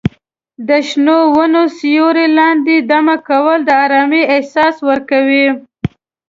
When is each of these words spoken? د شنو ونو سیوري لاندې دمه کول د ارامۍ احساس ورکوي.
د 0.67 0.69
شنو 0.87 1.17
ونو 1.35 1.63
سیوري 1.77 2.27
لاندې 2.37 2.75
دمه 2.89 3.15
کول 3.27 3.59
د 3.65 3.69
ارامۍ 3.85 4.23
احساس 4.35 4.75
ورکوي. 4.89 5.47